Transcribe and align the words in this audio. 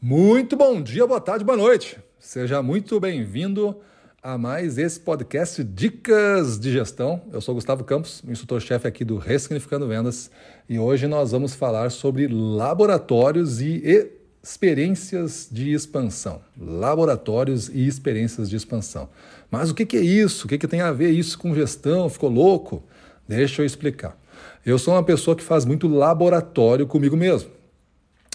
Muito 0.00 0.56
bom 0.56 0.80
dia, 0.80 1.04
boa 1.08 1.20
tarde, 1.20 1.44
boa 1.44 1.58
noite. 1.58 1.98
Seja 2.20 2.62
muito 2.62 3.00
bem-vindo 3.00 3.76
a 4.22 4.38
mais 4.38 4.78
esse 4.78 5.00
podcast 5.00 5.64
Dicas 5.64 6.56
de 6.56 6.70
Gestão. 6.70 7.20
Eu 7.32 7.40
sou 7.40 7.52
Gustavo 7.52 7.82
Campos, 7.82 8.22
instrutor-chefe 8.28 8.86
aqui 8.86 9.04
do 9.04 9.18
Ressignificando 9.18 9.88
Vendas, 9.88 10.30
e 10.68 10.78
hoje 10.78 11.08
nós 11.08 11.32
vamos 11.32 11.52
falar 11.52 11.90
sobre 11.90 12.28
laboratórios 12.28 13.60
e 13.60 14.12
experiências 14.40 15.48
de 15.50 15.72
expansão. 15.72 16.42
Laboratórios 16.56 17.68
e 17.68 17.84
experiências 17.84 18.48
de 18.48 18.54
expansão. 18.54 19.08
Mas 19.50 19.68
o 19.68 19.74
que 19.74 19.96
é 19.96 20.00
isso? 20.00 20.46
O 20.46 20.48
que 20.48 20.58
tem 20.68 20.80
a 20.80 20.92
ver 20.92 21.10
isso 21.10 21.36
com 21.36 21.52
gestão? 21.52 22.08
Ficou 22.08 22.30
louco? 22.30 22.84
Deixa 23.26 23.62
eu 23.62 23.66
explicar. 23.66 24.16
Eu 24.64 24.78
sou 24.78 24.94
uma 24.94 25.02
pessoa 25.02 25.34
que 25.34 25.42
faz 25.42 25.64
muito 25.64 25.88
laboratório 25.88 26.86
comigo 26.86 27.16
mesmo. 27.16 27.57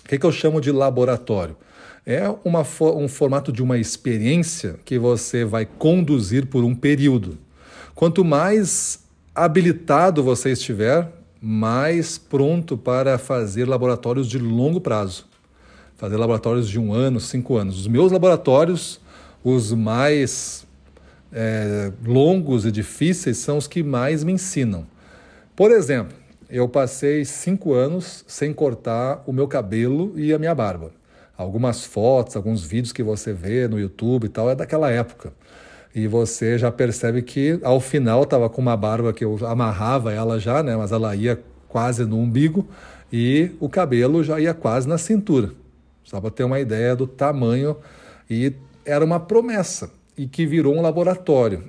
O 0.04 0.10
que, 0.10 0.20
que 0.20 0.26
eu 0.26 0.32
chamo 0.32 0.60
de 0.60 0.72
laboratório? 0.72 1.56
É 2.06 2.24
uma, 2.44 2.66
um 2.96 3.08
formato 3.08 3.52
de 3.52 3.64
uma 3.64 3.78
experiência 3.78 4.76
que 4.84 5.00
você 5.00 5.46
vai 5.46 5.66
conduzir 5.66 6.48
por 6.48 6.66
um 6.66 6.76
período. 6.76 7.38
Quanto 7.96 8.26
mais 8.26 9.00
habilitado 9.34 10.22
você 10.22 10.52
estiver, 10.52 11.10
mais 11.42 12.18
pronto 12.18 12.78
para 12.78 13.18
fazer 13.18 13.66
laboratórios 13.66 14.28
de 14.28 14.38
longo 14.38 14.82
prazo. 14.82 15.26
Fazer 15.96 16.18
laboratórios 16.18 16.68
de 16.68 16.80
um 16.80 16.94
ano, 16.94 17.20
cinco 17.20 17.56
anos. 17.56 17.80
Os 17.80 17.88
meus 17.88 18.12
laboratórios, 18.12 19.00
os 19.42 19.72
mais 19.72 20.68
é, 21.32 21.92
longos 22.06 22.66
e 22.66 22.72
difíceis, 22.72 23.38
são 23.38 23.58
os 23.58 23.68
que 23.68 23.82
mais 23.82 24.24
me 24.24 24.34
ensinam. 24.34 24.86
Por 25.56 25.72
exemplo, 25.72 26.18
eu 26.54 26.70
passei 26.70 27.26
cinco 27.26 27.74
anos 27.74 28.24
sem 28.28 28.54
cortar 28.54 29.24
o 29.26 29.34
meu 29.34 29.48
cabelo 29.48 30.14
e 30.16 30.32
a 30.32 30.38
minha 30.38 30.54
barba. 30.54 30.92
Algumas 31.36 31.84
fotos, 31.84 32.36
alguns 32.36 32.64
vídeos 32.64 32.94
que 32.94 33.02
você 33.02 33.34
vê 33.34 33.68
no 33.68 33.80
YouTube 33.80 34.26
e 34.26 34.30
tal 34.30 34.52
é 34.52 34.56
daquela 34.56 34.92
época. 34.92 35.34
E 35.96 36.08
você 36.08 36.56
já 36.60 36.72
percebe 36.72 37.24
que 37.24 37.60
ao 37.64 37.80
final 37.80 38.22
estava 38.22 38.48
com 38.52 38.62
uma 38.62 38.78
barba 38.78 39.12
que 39.12 39.26
eu 39.26 39.36
amarrava 39.48 40.14
ela 40.14 40.40
já, 40.40 40.62
né? 40.62 40.76
Mas 40.78 40.92
ela 40.92 41.16
ia 41.16 41.42
quase 41.68 42.06
no 42.06 42.20
umbigo 42.20 42.68
e 43.12 43.50
o 43.60 43.68
cabelo 43.68 44.24
já 44.24 44.40
ia 44.40 44.54
quase 44.54 44.88
na 44.88 45.00
cintura. 45.00 45.50
Só 46.04 46.22
para 46.22 46.30
ter 46.30 46.44
uma 46.44 46.60
ideia 46.60 46.96
do 46.96 47.08
tamanho. 47.08 47.76
E 48.30 48.54
era 48.86 49.04
uma 49.04 49.20
promessa 49.20 49.90
e 50.16 50.28
que 50.28 50.46
virou 50.46 50.76
um 50.76 50.82
laboratório. 50.82 51.64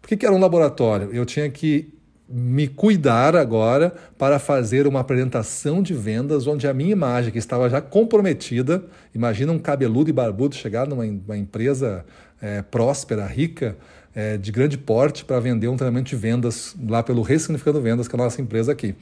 Por 0.00 0.06
que, 0.06 0.16
que 0.16 0.24
era 0.24 0.32
um 0.32 0.40
laboratório? 0.40 1.10
Eu 1.12 1.26
tinha 1.26 1.50
que 1.50 1.97
me 2.28 2.68
cuidar 2.68 3.34
agora 3.34 3.94
para 4.18 4.38
fazer 4.38 4.86
uma 4.86 5.00
apresentação 5.00 5.82
de 5.82 5.94
vendas 5.94 6.46
onde 6.46 6.68
a 6.68 6.74
minha 6.74 6.92
imagem, 6.92 7.32
que 7.32 7.38
estava 7.38 7.70
já 7.70 7.80
comprometida, 7.80 8.84
imagina 9.14 9.50
um 9.50 9.58
cabeludo 9.58 10.10
e 10.10 10.12
barbudo 10.12 10.54
chegar 10.54 10.86
numa, 10.86 11.36
empresa 11.36 12.04
é, 12.40 12.60
próspera, 12.60 13.26
rica, 13.26 13.76
é, 14.14 14.36
de 14.36 14.52
grande 14.52 14.76
porte, 14.76 15.24
para 15.24 15.40
vender 15.40 15.68
um 15.68 15.76
treinamento 15.76 16.10
de 16.10 16.16
vendas 16.16 16.76
lá 16.86 17.02
pelo 17.02 17.22
Ressignificando 17.22 17.80
Vendas, 17.80 18.06
que 18.06 18.14
é 18.14 18.18
a 18.18 18.22
nossa 18.22 18.42
empresa 18.42 18.72
aqui. 18.72 18.94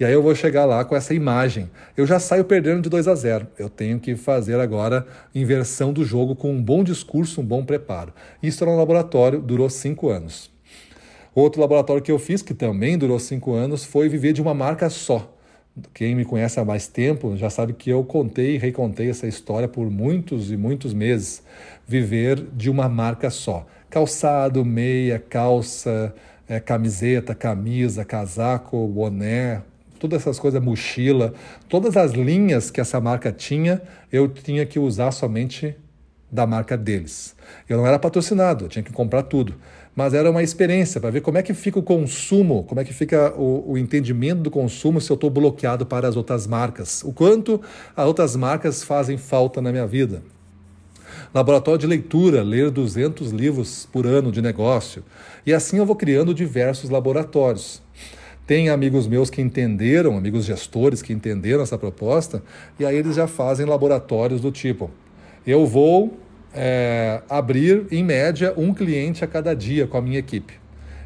E 0.00 0.04
aí 0.04 0.12
eu 0.12 0.22
vou 0.22 0.34
chegar 0.34 0.64
lá 0.64 0.84
com 0.84 0.96
essa 0.96 1.14
imagem. 1.14 1.70
Eu 1.96 2.04
já 2.04 2.18
saio 2.18 2.44
perdendo 2.44 2.82
de 2.82 2.88
2 2.88 3.06
a 3.06 3.14
0. 3.14 3.46
Eu 3.56 3.68
tenho 3.68 4.00
que 4.00 4.16
fazer 4.16 4.58
agora 4.58 5.06
inversão 5.32 5.92
do 5.92 6.04
jogo 6.04 6.34
com 6.34 6.50
um 6.50 6.60
bom 6.60 6.82
discurso, 6.82 7.40
um 7.40 7.44
bom 7.44 7.64
preparo. 7.64 8.12
Isso 8.42 8.64
era 8.64 8.72
um 8.72 8.76
laboratório, 8.76 9.40
durou 9.40 9.70
cinco 9.70 10.08
anos. 10.08 10.53
Outro 11.34 11.60
laboratório 11.60 12.02
que 12.02 12.12
eu 12.12 12.18
fiz, 12.18 12.42
que 12.42 12.54
também 12.54 12.96
durou 12.96 13.18
cinco 13.18 13.52
anos, 13.54 13.84
foi 13.84 14.08
viver 14.08 14.32
de 14.32 14.40
uma 14.40 14.54
marca 14.54 14.88
só. 14.88 15.30
Quem 15.92 16.14
me 16.14 16.24
conhece 16.24 16.60
há 16.60 16.64
mais 16.64 16.86
tempo 16.86 17.36
já 17.36 17.50
sabe 17.50 17.72
que 17.72 17.90
eu 17.90 18.04
contei 18.04 18.54
e 18.54 18.58
recontei 18.58 19.10
essa 19.10 19.26
história 19.26 19.66
por 19.66 19.90
muitos 19.90 20.52
e 20.52 20.56
muitos 20.56 20.94
meses. 20.94 21.42
Viver 21.86 22.40
de 22.52 22.70
uma 22.70 22.88
marca 22.88 23.30
só. 23.30 23.66
Calçado, 23.90 24.64
meia, 24.64 25.18
calça, 25.18 26.14
é, 26.48 26.60
camiseta, 26.60 27.34
camisa, 27.34 28.04
casaco, 28.04 28.86
boné, 28.86 29.62
todas 29.98 30.22
essas 30.22 30.38
coisas, 30.38 30.62
mochila, 30.62 31.34
todas 31.68 31.96
as 31.96 32.12
linhas 32.12 32.70
que 32.70 32.80
essa 32.80 33.00
marca 33.00 33.32
tinha, 33.32 33.82
eu 34.12 34.28
tinha 34.28 34.64
que 34.64 34.78
usar 34.78 35.10
somente 35.10 35.74
da 36.34 36.46
marca 36.46 36.76
deles. 36.76 37.36
Eu 37.68 37.76
não 37.76 37.86
era 37.86 37.96
patrocinado, 37.96 38.64
eu 38.64 38.68
tinha 38.68 38.82
que 38.82 38.92
comprar 38.92 39.22
tudo. 39.22 39.54
Mas 39.94 40.12
era 40.12 40.28
uma 40.28 40.42
experiência 40.42 41.00
para 41.00 41.10
ver 41.10 41.20
como 41.20 41.38
é 41.38 41.42
que 41.42 41.54
fica 41.54 41.78
o 41.78 41.82
consumo, 41.82 42.64
como 42.64 42.80
é 42.80 42.84
que 42.84 42.92
fica 42.92 43.32
o, 43.36 43.72
o 43.72 43.78
entendimento 43.78 44.42
do 44.42 44.50
consumo 44.50 45.00
se 45.00 45.08
eu 45.10 45.14
estou 45.14 45.30
bloqueado 45.30 45.86
para 45.86 46.08
as 46.08 46.16
outras 46.16 46.48
marcas. 46.48 47.04
O 47.04 47.12
quanto 47.12 47.60
as 47.96 48.04
outras 48.04 48.34
marcas 48.34 48.82
fazem 48.82 49.16
falta 49.16 49.62
na 49.62 49.70
minha 49.70 49.86
vida. 49.86 50.22
Laboratório 51.32 51.78
de 51.78 51.86
leitura, 51.86 52.42
ler 52.42 52.70
200 52.70 53.30
livros 53.30 53.88
por 53.92 54.04
ano 54.04 54.32
de 54.32 54.42
negócio. 54.42 55.04
E 55.46 55.54
assim 55.54 55.78
eu 55.78 55.86
vou 55.86 55.94
criando 55.94 56.34
diversos 56.34 56.90
laboratórios. 56.90 57.80
Tem 58.44 58.68
amigos 58.68 59.06
meus 59.06 59.30
que 59.30 59.40
entenderam, 59.40 60.16
amigos 60.16 60.44
gestores 60.44 61.00
que 61.00 61.12
entenderam 61.12 61.62
essa 61.62 61.78
proposta, 61.78 62.42
e 62.78 62.84
aí 62.84 62.96
eles 62.96 63.14
já 63.14 63.28
fazem 63.28 63.64
laboratórios 63.64 64.40
do 64.40 64.50
tipo: 64.50 64.90
eu 65.46 65.66
vou 65.66 66.23
é, 66.54 67.22
abrir, 67.28 67.86
em 67.90 68.04
média, 68.04 68.54
um 68.56 68.72
cliente 68.72 69.24
a 69.24 69.26
cada 69.26 69.54
dia 69.54 69.86
com 69.86 69.96
a 69.96 70.02
minha 70.02 70.18
equipe. 70.18 70.54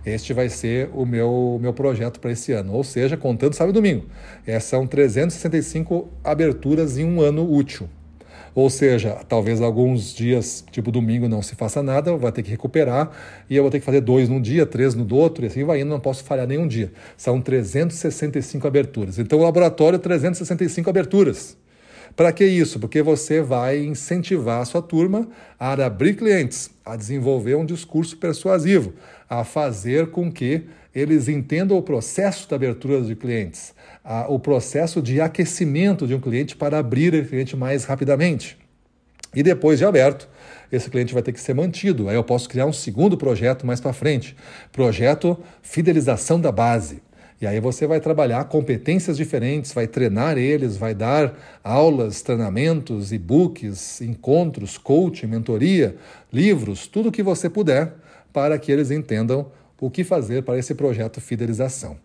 Este 0.04 0.32
vai 0.32 0.48
ser 0.48 0.88
o 0.94 1.04
meu, 1.04 1.58
meu 1.60 1.72
projeto 1.72 2.20
para 2.20 2.32
esse 2.32 2.52
ano. 2.52 2.72
Ou 2.72 2.84
seja, 2.84 3.16
contando 3.16 3.54
sábado 3.54 3.74
e 3.74 3.80
domingo. 3.80 4.06
É, 4.46 4.58
são 4.60 4.86
365 4.86 6.08
aberturas 6.24 6.98
em 6.98 7.04
um 7.04 7.20
ano 7.20 7.50
útil. 7.50 7.88
Ou 8.54 8.70
seja, 8.70 9.18
talvez 9.28 9.60
alguns 9.60 10.12
dias, 10.12 10.64
tipo 10.70 10.90
domingo, 10.90 11.28
não 11.28 11.42
se 11.42 11.54
faça 11.54 11.82
nada, 11.82 12.16
vai 12.16 12.32
ter 12.32 12.42
que 12.42 12.50
recuperar 12.50 13.10
e 13.48 13.54
eu 13.54 13.62
vou 13.62 13.70
ter 13.70 13.78
que 13.78 13.84
fazer 13.84 14.00
dois 14.00 14.28
num 14.28 14.40
dia, 14.40 14.66
três 14.66 14.94
no 14.94 15.14
outro, 15.14 15.44
e 15.44 15.46
assim 15.46 15.64
vai 15.64 15.80
indo, 15.80 15.90
não 15.90 16.00
posso 16.00 16.24
falhar 16.24 16.46
nenhum 16.46 16.66
dia. 16.66 16.90
São 17.16 17.40
365 17.40 18.66
aberturas. 18.66 19.18
Então, 19.18 19.38
o 19.38 19.42
laboratório, 19.42 19.98
365 19.98 20.88
aberturas. 20.88 21.56
Para 22.18 22.32
que 22.32 22.44
isso? 22.44 22.80
Porque 22.80 23.00
você 23.00 23.40
vai 23.40 23.78
incentivar 23.78 24.60
a 24.60 24.64
sua 24.64 24.82
turma 24.82 25.28
a 25.56 25.74
abrir 25.74 26.16
clientes, 26.16 26.68
a 26.84 26.96
desenvolver 26.96 27.54
um 27.54 27.64
discurso 27.64 28.16
persuasivo, 28.16 28.92
a 29.30 29.44
fazer 29.44 30.10
com 30.10 30.28
que 30.28 30.64
eles 30.92 31.28
entendam 31.28 31.78
o 31.78 31.82
processo 31.82 32.50
da 32.50 32.56
abertura 32.56 33.00
de 33.02 33.14
clientes, 33.14 33.72
a, 34.02 34.26
o 34.28 34.36
processo 34.40 35.00
de 35.00 35.20
aquecimento 35.20 36.08
de 36.08 36.14
um 36.16 36.20
cliente 36.20 36.56
para 36.56 36.80
abrir 36.80 37.14
o 37.14 37.24
cliente 37.24 37.56
mais 37.56 37.84
rapidamente. 37.84 38.58
E 39.32 39.40
depois 39.40 39.78
de 39.78 39.84
aberto, 39.84 40.28
esse 40.72 40.90
cliente 40.90 41.14
vai 41.14 41.22
ter 41.22 41.32
que 41.32 41.40
ser 41.40 41.54
mantido. 41.54 42.08
Aí 42.08 42.16
eu 42.16 42.24
posso 42.24 42.48
criar 42.48 42.66
um 42.66 42.72
segundo 42.72 43.16
projeto 43.16 43.64
mais 43.64 43.80
para 43.80 43.92
frente. 43.92 44.34
Projeto 44.72 45.38
Fidelização 45.62 46.40
da 46.40 46.50
Base. 46.50 47.00
E 47.40 47.46
aí 47.46 47.60
você 47.60 47.86
vai 47.86 48.00
trabalhar 48.00 48.44
competências 48.44 49.16
diferentes, 49.16 49.72
vai 49.72 49.86
treinar 49.86 50.36
eles, 50.36 50.76
vai 50.76 50.92
dar 50.92 51.38
aulas, 51.62 52.20
treinamentos, 52.20 53.12
e-books, 53.12 54.00
encontros, 54.00 54.76
coaching, 54.76 55.26
mentoria, 55.26 55.96
livros, 56.32 56.88
tudo 56.88 57.10
o 57.10 57.12
que 57.12 57.22
você 57.22 57.48
puder 57.48 57.94
para 58.32 58.58
que 58.58 58.72
eles 58.72 58.90
entendam 58.90 59.50
o 59.80 59.88
que 59.88 60.02
fazer 60.02 60.42
para 60.42 60.58
esse 60.58 60.74
projeto 60.74 61.20
fidelização. 61.20 61.96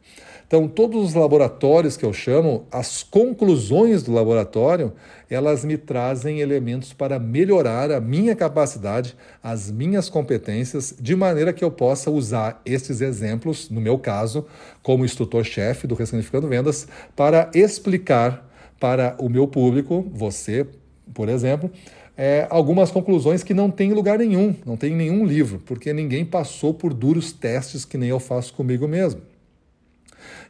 Então, 0.46 0.68
todos 0.68 1.04
os 1.04 1.14
laboratórios 1.14 1.98
que 1.98 2.06
eu 2.06 2.14
chamo, 2.14 2.68
as 2.72 3.02
conclusões 3.02 4.04
do 4.04 4.14
laboratório, 4.14 4.94
elas 5.30 5.66
me 5.66 5.78
trazem 5.78 6.40
elementos 6.42 6.94
para 6.94 7.18
melhorar 7.18 7.92
a 7.92 8.00
minha 8.00 8.36
capacidade, 8.36 9.16
as 9.42 9.72
minhas 9.72 10.10
competências, 10.10 10.94
de 11.00 11.16
maneira 11.16 11.54
que 11.54 11.64
eu 11.64 11.72
possa 11.72 12.12
usar 12.12 12.62
esses 12.66 13.02
exemplos, 13.02 13.70
no 13.70 13.82
meu 13.82 13.98
caso, 13.98 14.46
como 14.82 15.06
instrutor-chefe 15.06 15.88
do 15.88 15.96
Ressignificando 15.96 16.48
Vendas, 16.48 16.88
para 17.16 17.50
explicar 17.54 18.50
para 18.80 19.16
o 19.18 19.30
meu 19.30 19.48
público, 19.48 20.06
você, 20.14 20.68
por 21.14 21.30
exemplo, 21.30 21.72
é, 22.16 22.46
algumas 22.50 22.92
conclusões 22.92 23.44
que 23.44 23.54
não 23.54 23.72
tem 23.72 23.92
lugar 23.92 24.20
nenhum, 24.20 24.56
não 24.66 24.78
tem 24.78 24.94
nenhum 24.94 25.26
livro, 25.26 25.60
porque 25.66 25.92
ninguém 25.94 26.24
passou 26.24 26.74
por 26.74 26.94
duros 26.94 27.32
testes 27.32 27.86
que 27.86 27.98
nem 27.98 28.10
eu 28.10 28.20
faço 28.20 28.54
comigo 28.54 28.88
mesmo. 28.88 29.22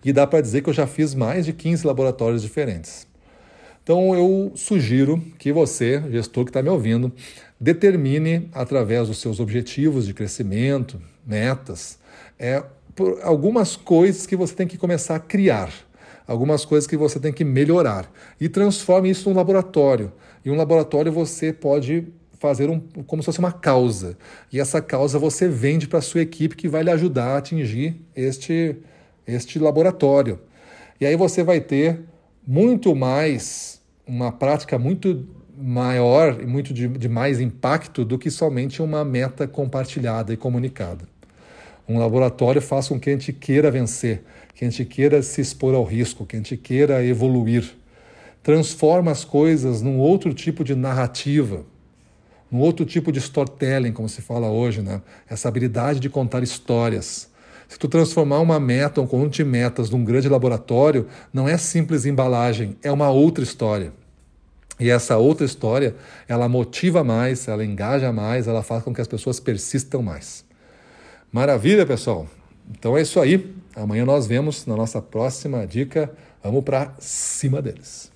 E 0.04 0.12
dá 0.14 0.28
para 0.28 0.42
dizer 0.42 0.62
que 0.62 0.70
eu 0.70 0.74
já 0.74 0.88
fiz 0.88 1.14
mais 1.14 1.46
de 1.46 1.54
15 1.54 1.86
laboratórios 1.86 2.42
diferentes. 2.42 3.08
Então 3.84 4.16
eu 4.16 4.54
sugiro 4.56 5.22
que 5.38 5.52
você, 5.52 6.02
gestor 6.10 6.46
que 6.46 6.50
está 6.50 6.62
me 6.62 6.70
ouvindo, 6.70 7.12
determine 7.60 8.50
através 8.54 9.10
dos 9.10 9.20
seus 9.20 9.40
objetivos 9.40 10.06
de 10.06 10.14
crescimento, 10.14 11.02
metas, 11.26 12.00
é, 12.40 12.64
algumas 13.24 13.76
coisas 13.76 14.26
que 14.26 14.36
você 14.36 14.54
tem 14.54 14.68
que 14.68 14.78
começar 14.78 15.16
a 15.16 15.20
criar, 15.20 15.70
algumas 16.26 16.64
coisas 16.64 16.88
que 16.88 16.96
você 16.96 17.20
tem 17.20 17.34
que 17.34 17.44
melhorar 17.44 18.10
e 18.40 18.48
transforme 18.48 19.10
isso 19.10 19.30
num 19.30 19.36
laboratório. 19.36 20.14
E 20.46 20.50
um 20.50 20.56
laboratório 20.56 21.12
você 21.12 21.52
pode 21.52 22.08
fazer 22.44 22.70
um, 22.70 22.80
como 23.08 23.22
se 23.22 23.28
fosse 23.28 23.40
uma 23.40 23.54
causa. 23.54 24.18
E 24.52 24.60
essa 24.60 24.82
causa 24.82 25.18
você 25.18 25.48
vende 25.48 25.88
para 25.88 26.00
a 26.00 26.02
sua 26.02 26.22
equipe 26.22 26.58
que 26.58 26.68
vai 26.68 26.84
lhe 26.84 26.92
ajudar 26.92 27.36
a 27.36 27.38
atingir 27.38 27.96
este, 28.14 28.76
este 29.28 29.60
laboratório. 29.60 30.40
E 31.00 31.06
aí 31.06 31.16
você 31.16 31.44
vai 31.44 31.60
ter 31.60 32.02
muito 32.46 32.96
mais, 32.96 33.82
uma 34.06 34.32
prática 34.32 34.78
muito 34.78 35.28
maior 35.58 36.42
e 36.42 36.46
muito 36.46 36.74
de, 36.74 36.88
de 36.88 37.08
mais 37.08 37.40
impacto 37.40 38.04
do 38.04 38.18
que 38.18 38.30
somente 38.30 38.82
uma 38.82 39.06
meta 39.06 39.48
compartilhada 39.48 40.34
e 40.34 40.38
comunicada. 40.38 41.08
Um 41.88 42.00
laboratório 42.00 42.62
faz 42.62 42.88
com 42.88 43.00
que 43.00 43.10
a 43.10 43.14
gente 43.14 43.34
queira 43.34 43.70
vencer, 43.70 44.24
que 44.56 44.66
a 44.66 44.70
gente 44.70 44.86
queira 44.86 45.22
se 45.22 45.42
expor 45.42 45.76
ao 45.76 45.84
risco, 45.84 46.26
que 46.26 46.36
a 46.36 46.40
gente 46.40 46.56
queira 46.56 47.06
evoluir. 47.06 47.76
Transforma 48.42 49.12
as 49.12 49.24
coisas 49.24 49.82
num 49.82 50.00
outro 50.00 50.34
tipo 50.34 50.64
de 50.64 50.76
narrativa, 50.76 51.66
num 52.52 52.60
outro 52.60 52.86
tipo 52.86 53.12
de 53.12 53.20
storytelling, 53.20 53.92
como 53.92 54.08
se 54.08 54.22
fala 54.22 54.50
hoje, 54.50 54.82
né? 54.82 55.02
Essa 55.30 55.48
habilidade 55.48 56.00
de 56.00 56.10
contar 56.10 56.44
histórias. 56.44 57.30
Se 57.74 57.80
tu 57.80 57.88
transformar 57.88 58.40
uma 58.40 58.60
meta, 58.60 59.02
um 59.02 59.08
conjunto 59.08 59.34
de 59.34 59.44
metas 59.44 59.90
num 59.90 60.06
grande 60.06 60.30
laboratório, 60.30 61.08
não 61.34 61.50
é 61.50 61.58
simples 61.58 62.06
embalagem, 62.06 62.78
é 62.84 62.92
uma 62.92 63.10
outra 63.10 63.44
história. 63.44 63.92
E 64.80 64.92
essa 64.92 65.18
outra 65.18 65.44
história, 65.44 65.96
ela 66.28 66.48
motiva 66.48 67.04
mais, 67.04 67.48
ela 67.48 67.66
engaja 67.66 68.14
mais, 68.14 68.48
ela 68.48 68.62
faz 68.62 68.84
com 68.84 68.94
que 68.94 69.02
as 69.02 69.08
pessoas 69.08 69.40
persistam 69.40 70.04
mais. 70.04 70.46
Maravilha, 71.32 71.84
pessoal. 71.84 72.28
Então 72.70 72.96
é 72.96 73.02
isso 73.02 73.20
aí. 73.20 73.56
Amanhã 73.76 74.06
nós 74.06 74.28
vemos 74.28 74.68
na 74.68 74.76
nossa 74.76 75.02
próxima 75.02 75.66
dica. 75.66 76.12
Vamos 76.44 76.64
para 76.64 76.94
cima 77.00 77.60
deles. 77.60 78.13